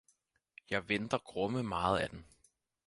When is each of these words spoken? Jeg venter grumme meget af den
Jeg 0.69 0.89
venter 0.89 1.17
grumme 1.17 1.63
meget 1.63 1.99
af 1.99 2.09
den 2.09 2.25